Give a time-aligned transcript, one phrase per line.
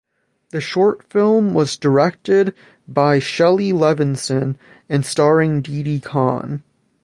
[0.49, 2.55] The short film was directed
[2.87, 4.55] by Shelley Levinson
[4.89, 6.63] and starring Didi Conn.